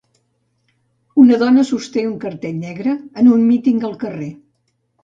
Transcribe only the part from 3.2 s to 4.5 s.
en un míting al carrer.